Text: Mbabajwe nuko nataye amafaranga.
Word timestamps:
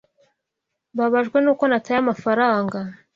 Mbabajwe 0.93 1.37
nuko 1.41 1.63
nataye 1.69 1.99
amafaranga. 2.01 2.79